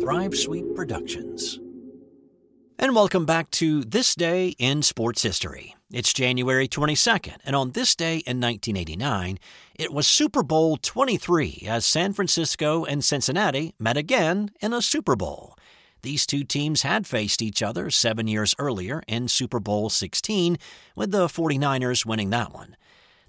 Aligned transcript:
Thrive 0.00 0.36
Sweet 0.36 0.74
Productions. 0.74 1.60
And 2.78 2.94
welcome 2.94 3.26
back 3.26 3.50
to 3.52 3.84
This 3.84 4.14
Day 4.14 4.54
in 4.58 4.82
Sports 4.82 5.22
History. 5.22 5.76
It's 5.92 6.12
January 6.12 6.66
22nd, 6.66 7.36
and 7.44 7.54
on 7.54 7.72
this 7.72 7.94
day 7.94 8.14
in 8.26 8.40
1989, 8.40 9.38
it 9.74 9.92
was 9.92 10.06
Super 10.06 10.42
Bowl 10.42 10.78
23 10.78 11.66
as 11.68 11.84
San 11.84 12.12
Francisco 12.12 12.84
and 12.84 13.04
Cincinnati 13.04 13.74
met 13.78 13.96
again 13.96 14.50
in 14.60 14.72
a 14.72 14.82
Super 14.82 15.14
Bowl. 15.14 15.56
These 16.02 16.26
two 16.26 16.42
teams 16.42 16.82
had 16.82 17.06
faced 17.06 17.42
each 17.42 17.62
other 17.62 17.90
seven 17.90 18.26
years 18.26 18.54
earlier 18.58 19.02
in 19.06 19.28
Super 19.28 19.60
Bowl 19.60 19.90
16, 19.90 20.58
with 20.96 21.12
the 21.12 21.26
49ers 21.28 22.04
winning 22.04 22.30
that 22.30 22.52
one. 22.52 22.76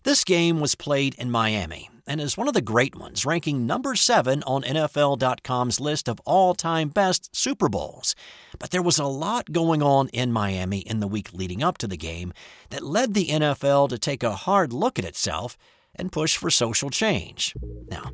This 0.03 0.23
game 0.23 0.59
was 0.59 0.73
played 0.73 1.13
in 1.15 1.29
Miami 1.29 1.90
and 2.07 2.21
is 2.21 2.37
one 2.37 2.47
of 2.47 2.53
the 2.53 2.61
great 2.61 2.95
ones, 2.95 3.25
ranking 3.25 3.65
number 3.65 3.95
seven 3.95 4.43
on 4.43 4.63
NFL.com's 4.63 5.79
list 5.79 6.07
of 6.07 6.19
all 6.25 6.53
time 6.53 6.89
best 6.89 7.35
Super 7.35 7.69
Bowls. 7.69 8.15
But 8.59 8.71
there 8.71 8.81
was 8.81 8.99
a 8.99 9.05
lot 9.05 9.51
going 9.51 9.81
on 9.81 10.09
in 10.09 10.31
Miami 10.31 10.79
in 10.79 10.99
the 10.99 11.07
week 11.07 11.33
leading 11.33 11.63
up 11.63 11.77
to 11.79 11.87
the 11.87 11.97
game 11.97 12.33
that 12.69 12.83
led 12.83 13.13
the 13.13 13.27
NFL 13.27 13.89
to 13.89 13.97
take 13.97 14.23
a 14.23 14.35
hard 14.35 14.73
look 14.73 14.99
at 14.99 15.05
itself 15.05 15.57
and 15.95 16.11
push 16.11 16.37
for 16.37 16.49
social 16.49 16.89
change. 16.89 17.53
Now, 17.89 18.11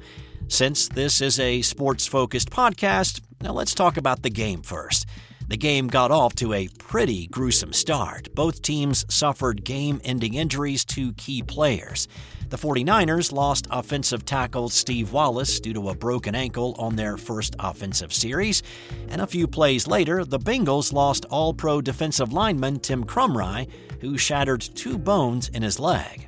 since 0.48 0.88
this 0.88 1.22
is 1.22 1.40
a 1.40 1.62
sports 1.62 2.08
focused 2.08 2.50
podcast, 2.50 3.22
now 3.42 3.52
let's 3.52 3.76
talk 3.76 3.98
about 3.98 4.24
the 4.24 4.30
game 4.30 4.62
first. 4.62 5.06
The 5.50 5.56
game 5.56 5.88
got 5.88 6.12
off 6.12 6.36
to 6.36 6.52
a 6.52 6.68
pretty 6.78 7.28
gruesome 7.28 7.72
start. 7.72 8.36
Both 8.36 8.62
teams 8.62 9.06
suffered 9.08 9.64
game 9.64 10.02
ending 10.04 10.34
injuries 10.34 10.84
to 10.86 11.14
key 11.14 11.42
players. 11.42 12.10
The 12.50 12.58
49ers 12.58 13.32
lost 13.32 13.66
offensive 13.72 14.26
tackle 14.26 14.68
Steve 14.68 15.14
Wallace 15.14 15.62
due 15.62 15.74
to 15.74 15.90
a 15.90 15.96
broken 15.96 16.36
ankle 16.36 16.76
on 16.78 16.98
their 16.98 17.16
first 17.16 17.56
offensive 17.60 18.14
series. 18.14 18.62
And 19.08 19.22
a 19.22 19.28
few 19.28 19.48
plays 19.48 19.88
later, 19.88 20.26
the 20.26 20.40
Bengals 20.40 20.92
lost 20.92 21.24
all 21.30 21.54
pro 21.54 21.80
defensive 21.80 22.34
lineman 22.34 22.82
Tim 22.82 23.06
Krumrie, 23.06 23.70
who 24.02 24.18
shattered 24.18 24.62
two 24.62 24.98
bones 24.98 25.48
in 25.50 25.62
his 25.62 25.80
leg. 25.80 26.27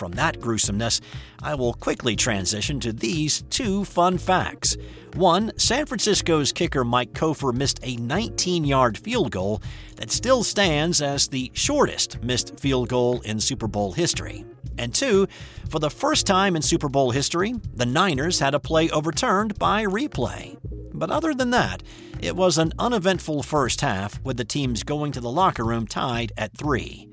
From 0.00 0.12
that 0.12 0.40
gruesomeness, 0.40 1.02
I 1.42 1.54
will 1.54 1.74
quickly 1.74 2.16
transition 2.16 2.80
to 2.80 2.90
these 2.90 3.42
two 3.50 3.84
fun 3.84 4.16
facts. 4.16 4.78
One, 5.12 5.52
San 5.58 5.84
Francisco's 5.84 6.52
kicker 6.52 6.84
Mike 6.84 7.12
Cofer 7.12 7.52
missed 7.52 7.80
a 7.82 7.96
19 7.96 8.64
yard 8.64 8.96
field 8.96 9.30
goal 9.30 9.60
that 9.96 10.10
still 10.10 10.42
stands 10.42 11.02
as 11.02 11.28
the 11.28 11.50
shortest 11.52 12.22
missed 12.22 12.58
field 12.58 12.88
goal 12.88 13.20
in 13.26 13.40
Super 13.40 13.66
Bowl 13.66 13.92
history. 13.92 14.46
And 14.78 14.94
two, 14.94 15.28
for 15.68 15.80
the 15.80 15.90
first 15.90 16.26
time 16.26 16.56
in 16.56 16.62
Super 16.62 16.88
Bowl 16.88 17.10
history, 17.10 17.52
the 17.74 17.84
Niners 17.84 18.38
had 18.38 18.54
a 18.54 18.58
play 18.58 18.88
overturned 18.88 19.58
by 19.58 19.84
replay. 19.84 20.56
But 20.94 21.10
other 21.10 21.34
than 21.34 21.50
that, 21.50 21.82
it 22.22 22.34
was 22.34 22.56
an 22.56 22.72
uneventful 22.78 23.42
first 23.42 23.82
half 23.82 24.18
with 24.24 24.38
the 24.38 24.46
teams 24.46 24.82
going 24.82 25.12
to 25.12 25.20
the 25.20 25.30
locker 25.30 25.66
room 25.66 25.86
tied 25.86 26.32
at 26.38 26.56
three. 26.56 27.10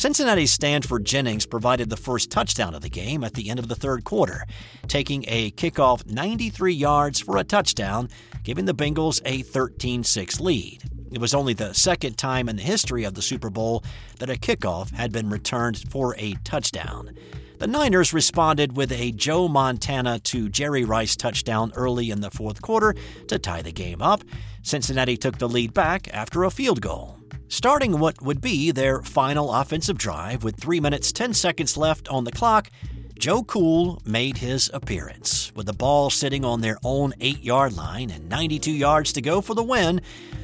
Cincinnati's 0.00 0.50
Stanford 0.50 1.04
Jennings 1.04 1.44
provided 1.44 1.90
the 1.90 1.96
first 1.98 2.30
touchdown 2.30 2.74
of 2.74 2.80
the 2.80 2.88
game 2.88 3.22
at 3.22 3.34
the 3.34 3.50
end 3.50 3.58
of 3.58 3.68
the 3.68 3.74
third 3.74 4.02
quarter, 4.02 4.46
taking 4.88 5.26
a 5.28 5.50
kickoff 5.50 6.06
93 6.06 6.72
yards 6.72 7.20
for 7.20 7.36
a 7.36 7.44
touchdown, 7.44 8.08
giving 8.42 8.64
the 8.64 8.72
Bengals 8.72 9.20
a 9.26 9.42
13 9.42 10.02
6 10.02 10.40
lead. 10.40 10.82
It 11.12 11.20
was 11.20 11.34
only 11.34 11.52
the 11.52 11.74
second 11.74 12.16
time 12.16 12.48
in 12.48 12.56
the 12.56 12.62
history 12.62 13.04
of 13.04 13.12
the 13.12 13.20
Super 13.20 13.50
Bowl 13.50 13.84
that 14.20 14.30
a 14.30 14.40
kickoff 14.40 14.90
had 14.94 15.12
been 15.12 15.28
returned 15.28 15.76
for 15.90 16.14
a 16.16 16.32
touchdown. 16.44 17.14
The 17.58 17.66
Niners 17.66 18.14
responded 18.14 18.78
with 18.78 18.92
a 18.92 19.12
Joe 19.12 19.48
Montana 19.48 20.18
to 20.20 20.48
Jerry 20.48 20.82
Rice 20.82 21.14
touchdown 21.14 21.72
early 21.76 22.10
in 22.10 22.22
the 22.22 22.30
fourth 22.30 22.62
quarter 22.62 22.94
to 23.28 23.38
tie 23.38 23.60
the 23.60 23.70
game 23.70 24.00
up. 24.00 24.24
Cincinnati 24.62 25.18
took 25.18 25.36
the 25.36 25.46
lead 25.46 25.74
back 25.74 26.08
after 26.14 26.44
a 26.44 26.50
field 26.50 26.80
goal. 26.80 27.19
Starting 27.52 27.98
what 27.98 28.22
would 28.22 28.40
be 28.40 28.70
their 28.70 29.02
final 29.02 29.52
offensive 29.52 29.98
drive 29.98 30.44
with 30.44 30.54
3 30.54 30.78
minutes 30.78 31.10
10 31.10 31.34
seconds 31.34 31.76
left 31.76 32.06
on 32.06 32.22
the 32.22 32.30
clock, 32.30 32.70
Joe 33.18 33.42
Cool 33.42 34.00
made 34.06 34.38
his 34.38 34.70
appearance. 34.72 35.50
With 35.56 35.66
the 35.66 35.72
ball 35.72 36.10
sitting 36.10 36.44
on 36.44 36.60
their 36.60 36.78
own 36.84 37.12
8 37.20 37.42
yard 37.42 37.76
line 37.76 38.10
and 38.10 38.28
92 38.28 38.70
yards 38.70 39.12
to 39.14 39.20
go 39.20 39.40
for 39.40 39.54
the 39.54 39.64
win, 39.64 40.00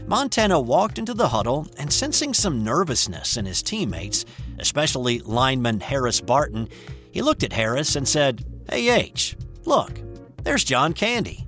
Montana 0.08 0.58
walked 0.58 0.98
into 0.98 1.14
the 1.14 1.28
huddle 1.28 1.68
and, 1.78 1.92
sensing 1.92 2.34
some 2.34 2.64
nervousness 2.64 3.36
in 3.36 3.46
his 3.46 3.62
teammates, 3.62 4.24
especially 4.58 5.20
lineman 5.20 5.78
Harris 5.78 6.20
Barton, 6.20 6.68
he 7.12 7.22
looked 7.22 7.44
at 7.44 7.52
Harris 7.52 7.94
and 7.94 8.08
said, 8.08 8.44
Hey 8.68 8.90
H, 8.90 9.36
look, 9.64 10.00
there's 10.42 10.64
John 10.64 10.92
Candy. 10.92 11.45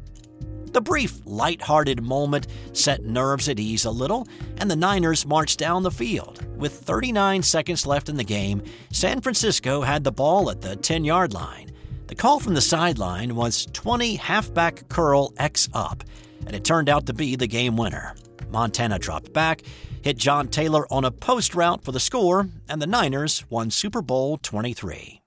The 0.73 0.81
brief, 0.81 1.21
light-hearted 1.25 2.03
moment 2.03 2.47
set 2.73 3.05
nerves 3.05 3.49
at 3.49 3.59
ease 3.59 3.85
a 3.85 3.91
little, 3.91 4.29
and 4.59 4.71
the 4.71 4.77
Niners 4.77 5.27
marched 5.27 5.59
down 5.59 5.83
the 5.83 5.91
field. 5.91 6.45
With 6.57 6.73
39 6.73 7.43
seconds 7.43 7.87
left 7.87 8.09
in 8.09 8.17
the 8.17 8.25
game, 8.25 8.63
San 8.93 9.21
Francisco 9.21 9.83
had 9.83 10.05
the 10.05 10.13
ball 10.13 10.51
at 10.51 10.61
the 10.61 10.77
10 10.77 11.05
yard 11.05 11.33
line. 11.33 11.73
The 12.07 12.15
call 12.15 12.41
from 12.41 12.55
the 12.55 12.61
sideline 12.61 13.35
was 13.35 13.67
20 13.67 14.17
halfback 14.17 14.89
curl 14.89 15.33
X 15.39 15.69
up, 15.73 16.05
and 16.47 16.55
it 16.55 16.65
turned 16.65 16.89
out 16.89 17.07
to 17.07 17.15
be 17.15 17.37
the 17.37 17.47
game 17.47 17.77
winner. 17.77 18.15
Montana 18.51 18.99
dropped 18.99 19.33
back, 19.33 19.63
hit 20.03 20.17
John 20.17 20.49
Taylor 20.49 20.91
on 20.93 21.05
a 21.05 21.11
post 21.11 21.55
route 21.55 21.85
for 21.85 21.93
the 21.93 22.01
score, 22.01 22.49
and 22.69 22.81
the 22.81 22.87
Niners 22.87 23.45
won 23.51 23.71
Super 23.71 24.03
Bowl 24.03 24.39
23. 24.39 25.23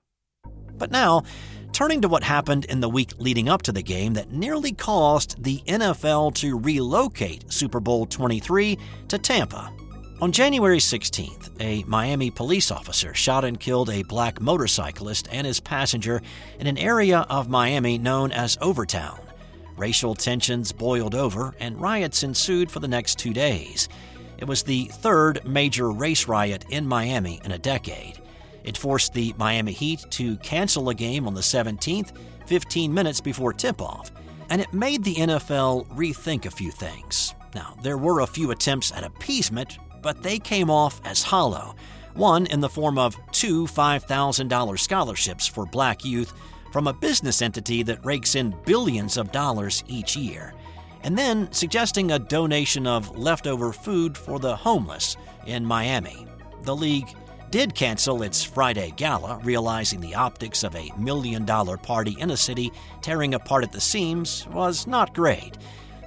But 0.82 0.90
now, 0.90 1.22
turning 1.70 2.00
to 2.00 2.08
what 2.08 2.24
happened 2.24 2.64
in 2.64 2.80
the 2.80 2.88
week 2.88 3.12
leading 3.18 3.48
up 3.48 3.62
to 3.62 3.70
the 3.70 3.84
game 3.84 4.14
that 4.14 4.32
nearly 4.32 4.72
caused 4.72 5.40
the 5.40 5.60
NFL 5.68 6.34
to 6.34 6.58
relocate 6.58 7.52
Super 7.52 7.78
Bowl 7.78 8.04
23 8.04 8.76
to 9.06 9.16
Tampa. 9.16 9.72
On 10.20 10.32
January 10.32 10.78
16th, 10.78 11.50
a 11.60 11.84
Miami 11.84 12.32
police 12.32 12.72
officer 12.72 13.14
shot 13.14 13.44
and 13.44 13.60
killed 13.60 13.90
a 13.90 14.02
black 14.02 14.40
motorcyclist 14.40 15.28
and 15.30 15.46
his 15.46 15.60
passenger 15.60 16.20
in 16.58 16.66
an 16.66 16.78
area 16.78 17.20
of 17.30 17.48
Miami 17.48 17.96
known 17.96 18.32
as 18.32 18.58
Overtown. 18.60 19.20
Racial 19.76 20.16
tensions 20.16 20.72
boiled 20.72 21.14
over, 21.14 21.54
and 21.60 21.80
riots 21.80 22.24
ensued 22.24 22.72
for 22.72 22.80
the 22.80 22.88
next 22.88 23.20
two 23.20 23.32
days. 23.32 23.88
It 24.36 24.48
was 24.48 24.64
the 24.64 24.86
third 24.86 25.46
major 25.46 25.92
race 25.92 26.26
riot 26.26 26.64
in 26.70 26.88
Miami 26.88 27.40
in 27.44 27.52
a 27.52 27.58
decade. 27.58 28.18
It 28.64 28.76
forced 28.76 29.12
the 29.12 29.34
Miami 29.36 29.72
Heat 29.72 30.04
to 30.10 30.36
cancel 30.38 30.88
a 30.88 30.94
game 30.94 31.26
on 31.26 31.34
the 31.34 31.40
17th, 31.40 32.12
15 32.46 32.92
minutes 32.92 33.20
before 33.20 33.52
tip 33.52 33.80
off, 33.80 34.12
and 34.50 34.60
it 34.60 34.72
made 34.72 35.04
the 35.04 35.14
NFL 35.14 35.86
rethink 35.88 36.46
a 36.46 36.50
few 36.50 36.70
things. 36.70 37.34
Now, 37.54 37.76
there 37.82 37.98
were 37.98 38.20
a 38.20 38.26
few 38.26 38.50
attempts 38.50 38.92
at 38.92 39.04
appeasement, 39.04 39.78
but 40.00 40.22
they 40.22 40.38
came 40.38 40.70
off 40.70 41.00
as 41.04 41.22
hollow. 41.22 41.74
One 42.14 42.46
in 42.46 42.60
the 42.60 42.68
form 42.68 42.98
of 42.98 43.18
two 43.32 43.66
$5,000 43.66 44.78
scholarships 44.78 45.46
for 45.46 45.66
black 45.66 46.04
youth 46.04 46.32
from 46.72 46.86
a 46.86 46.92
business 46.92 47.42
entity 47.42 47.82
that 47.82 48.04
rakes 48.04 48.34
in 48.34 48.54
billions 48.64 49.16
of 49.16 49.32
dollars 49.32 49.84
each 49.86 50.16
year, 50.16 50.54
and 51.02 51.16
then 51.16 51.50
suggesting 51.52 52.10
a 52.10 52.18
donation 52.18 52.86
of 52.86 53.16
leftover 53.16 53.72
food 53.72 54.16
for 54.16 54.38
the 54.38 54.56
homeless 54.56 55.16
in 55.46 55.64
Miami. 55.64 56.26
The 56.62 56.76
league 56.76 57.14
did 57.52 57.74
cancel 57.74 58.22
its 58.22 58.42
Friday 58.42 58.94
gala, 58.96 59.38
realizing 59.44 60.00
the 60.00 60.14
optics 60.14 60.64
of 60.64 60.74
a 60.74 60.90
million 60.96 61.44
dollar 61.44 61.76
party 61.76 62.16
in 62.18 62.30
a 62.30 62.36
city 62.36 62.72
tearing 63.02 63.34
apart 63.34 63.62
at 63.62 63.70
the 63.70 63.80
seams 63.80 64.46
was 64.52 64.86
not 64.86 65.14
great. 65.14 65.58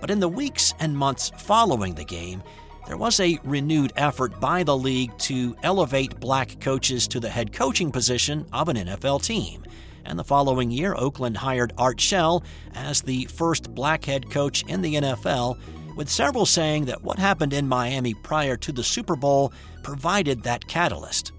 But 0.01 0.09
in 0.09 0.19
the 0.19 0.27
weeks 0.27 0.73
and 0.79 0.97
months 0.97 1.31
following 1.37 1.93
the 1.93 2.03
game, 2.03 2.41
there 2.87 2.97
was 2.97 3.19
a 3.19 3.37
renewed 3.43 3.93
effort 3.95 4.39
by 4.39 4.63
the 4.63 4.75
league 4.75 5.15
to 5.19 5.55
elevate 5.61 6.19
black 6.19 6.59
coaches 6.59 7.07
to 7.09 7.19
the 7.19 7.29
head 7.29 7.53
coaching 7.53 7.91
position 7.91 8.47
of 8.51 8.67
an 8.67 8.77
NFL 8.77 9.23
team. 9.23 9.63
And 10.03 10.17
the 10.17 10.23
following 10.23 10.71
year, 10.71 10.95
Oakland 10.97 11.37
hired 11.37 11.73
Art 11.77 12.01
Shell 12.01 12.43
as 12.73 13.03
the 13.03 13.25
first 13.25 13.75
black 13.75 14.05
head 14.05 14.31
coach 14.31 14.63
in 14.63 14.81
the 14.81 14.95
NFL, 14.95 15.59
with 15.95 16.09
several 16.09 16.47
saying 16.47 16.85
that 16.85 17.03
what 17.03 17.19
happened 17.19 17.53
in 17.53 17.67
Miami 17.67 18.15
prior 18.15 18.57
to 18.57 18.71
the 18.71 18.83
Super 18.83 19.15
Bowl 19.15 19.53
provided 19.83 20.41
that 20.41 20.67
catalyst 20.67 21.31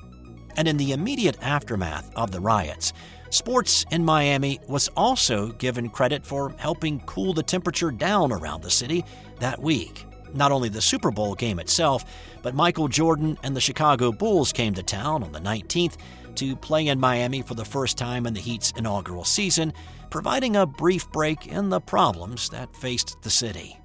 and 0.57 0.67
in 0.67 0.77
the 0.77 0.93
immediate 0.93 1.37
aftermath 1.43 2.11
of 2.15 2.31
the 2.31 2.41
riots, 2.41 2.93
sports 3.31 3.85
in 3.91 4.05
Miami 4.05 4.61
was 4.69 4.89
also 4.97 5.49
given 5.53 5.89
credit 5.89 6.25
for 6.27 6.55
helping 6.59 7.01
cool 7.01 7.33
the 7.33 7.43
temperature 7.43 7.91
down 7.91 8.33
around 8.33 8.63
the 8.63 8.71
city 8.71 9.05
that 9.41 9.61
week. 9.61 10.07
Not 10.35 10.53
only 10.53 10.69
the 10.69 10.83
Super 10.83 11.11
Bowl 11.11 11.35
game 11.35 11.59
itself, 11.59 12.05
but 12.43 12.55
Michael 12.55 12.89
Jordan 12.89 13.39
and 13.43 13.57
the 13.57 13.61
Chicago 13.61 14.13
Bulls 14.13 14.53
came 14.53 14.75
to 14.75 14.83
town 14.83 15.23
on 15.23 15.33
the 15.33 15.41
19th 15.41 15.97
to 16.37 16.57
play 16.57 16.89
in 16.89 17.01
Miami 17.01 17.43
for 17.43 17.55
the 17.55 17.65
first 17.65 17.97
time 17.97 18.27
in 18.27 18.35
the 18.35 18.41
Heat's 18.41 18.73
inaugural 18.77 19.25
season, 19.25 19.73
providing 20.11 20.57
a 20.57 20.67
brief 20.67 21.11
break 21.11 21.47
in 21.47 21.71
the 21.71 21.81
problems 21.81 22.49
that 22.51 22.77
faced 22.77 23.21
the 23.23 23.31
city. 23.31 23.79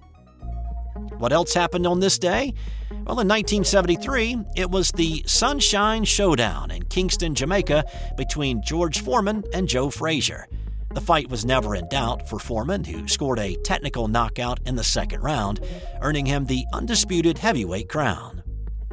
What 1.17 1.33
else 1.33 1.53
happened 1.53 1.85
on 1.85 1.99
this 1.99 2.17
day? 2.17 2.53
Well, 2.89 3.19
in 3.19 3.27
1973, 3.27 4.37
it 4.55 4.69
was 4.69 4.91
the 4.91 5.23
Sunshine 5.25 6.03
Showdown 6.03 6.71
in 6.71 6.83
Kingston, 6.83 7.35
Jamaica, 7.35 7.85
between 8.17 8.61
George 8.63 9.01
Foreman 9.01 9.43
and 9.53 9.67
Joe 9.67 9.89
Frazier. 9.89 10.47
The 10.93 11.01
fight 11.01 11.29
was 11.29 11.45
never 11.45 11.75
in 11.75 11.87
doubt 11.87 12.27
for 12.27 12.37
Foreman, 12.37 12.83
who 12.83 13.07
scored 13.07 13.39
a 13.39 13.55
technical 13.63 14.07
knockout 14.07 14.59
in 14.65 14.75
the 14.75 14.83
second 14.83 15.21
round, 15.21 15.61
earning 16.01 16.25
him 16.25 16.45
the 16.45 16.65
undisputed 16.73 17.37
heavyweight 17.37 17.87
crown. 17.87 18.43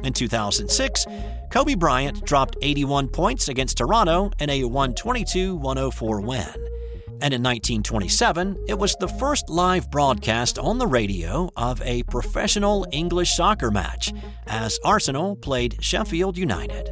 In 0.03 0.13
2006, 0.13 1.05
Kobe 1.51 1.75
Bryant 1.75 2.25
dropped 2.25 2.55
81 2.61 3.09
points 3.09 3.49
against 3.49 3.77
Toronto 3.77 4.31
in 4.39 4.49
a 4.49 4.63
122 4.63 5.55
104 5.55 6.21
win. 6.21 6.78
And 7.21 7.33
in 7.33 7.43
1927, 7.43 8.65
it 8.69 8.79
was 8.79 8.95
the 8.95 9.07
first 9.07 9.49
live 9.49 9.91
broadcast 9.91 10.57
on 10.57 10.77
the 10.77 10.87
radio 10.87 11.49
of 11.57 11.81
a 11.81 12.03
professional 12.03 12.87
English 12.93 13.35
soccer 13.35 13.71
match 13.71 14.13
as 14.47 14.79
Arsenal 14.85 15.35
played 15.35 15.83
Sheffield 15.83 16.37
United. 16.37 16.89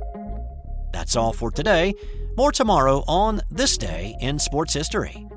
That's 0.91 1.15
all 1.15 1.31
for 1.31 1.49
today. 1.49 1.93
More 2.35 2.51
tomorrow 2.51 3.05
on 3.07 3.41
This 3.49 3.77
Day 3.77 4.17
in 4.19 4.37
Sports 4.37 4.73
History. 4.73 5.27